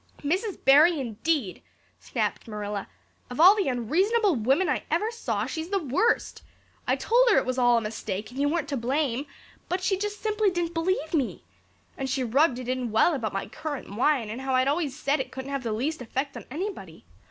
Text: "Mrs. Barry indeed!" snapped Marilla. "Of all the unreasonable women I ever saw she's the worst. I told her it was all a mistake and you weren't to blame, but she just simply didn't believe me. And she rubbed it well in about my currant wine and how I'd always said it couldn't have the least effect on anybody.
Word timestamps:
"Mrs. 0.23 0.57
Barry 0.65 0.99
indeed!" 0.99 1.61
snapped 1.99 2.47
Marilla. 2.47 2.87
"Of 3.29 3.39
all 3.39 3.53
the 3.55 3.67
unreasonable 3.69 4.35
women 4.35 4.67
I 4.67 4.81
ever 4.89 5.11
saw 5.11 5.45
she's 5.45 5.69
the 5.69 5.77
worst. 5.77 6.41
I 6.87 6.95
told 6.95 7.29
her 7.29 7.37
it 7.37 7.45
was 7.45 7.59
all 7.59 7.77
a 7.77 7.81
mistake 7.81 8.31
and 8.31 8.39
you 8.41 8.49
weren't 8.49 8.67
to 8.69 8.77
blame, 8.77 9.27
but 9.69 9.83
she 9.83 9.95
just 9.99 10.19
simply 10.19 10.49
didn't 10.49 10.73
believe 10.73 11.13
me. 11.13 11.43
And 11.99 12.09
she 12.09 12.23
rubbed 12.23 12.57
it 12.57 12.85
well 12.87 13.11
in 13.11 13.15
about 13.17 13.31
my 13.31 13.47
currant 13.47 13.95
wine 13.95 14.31
and 14.31 14.41
how 14.41 14.55
I'd 14.55 14.67
always 14.67 14.97
said 14.97 15.19
it 15.19 15.31
couldn't 15.31 15.51
have 15.51 15.61
the 15.61 15.71
least 15.71 16.01
effect 16.01 16.35
on 16.35 16.45
anybody. 16.49 17.05